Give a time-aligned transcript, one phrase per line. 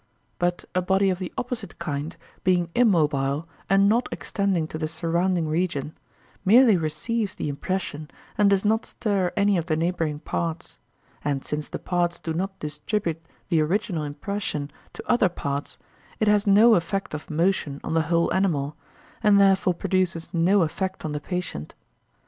[0.39, 5.47] But a body of the opposite kind, being immobile, and not extending to the surrounding
[5.47, 5.95] region,
[6.43, 10.79] merely receives the impression, and does not stir any of the neighbouring parts;
[11.23, 15.77] and since the parts do not distribute the original impression to other parts,
[16.19, 18.75] it has no effect of motion on the whole animal,
[19.21, 21.75] and therefore produces no effect on the patient.